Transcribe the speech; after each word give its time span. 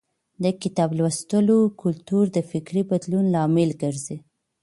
د 0.43 0.45
کتاب 0.61 0.89
لوستلو 0.97 1.59
کلتور 1.81 2.25
د 2.35 2.37
فکري 2.51 2.81
بدلون 2.91 3.25
لامل 3.35 3.69
ګرځي. 3.81 4.17